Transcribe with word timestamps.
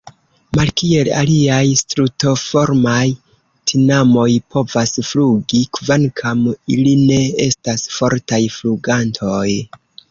Malkiel 0.59 1.09
aliaj 1.17 1.67
Strutoformaj, 1.81 3.03
tinamoj 3.73 4.25
povas 4.57 4.97
flugi, 5.11 5.63
kvankam 5.81 6.45
ili 6.79 6.99
ne 7.07 7.23
estas 7.49 7.87
fortaj 8.01 8.43
flugantoj. 8.61 9.49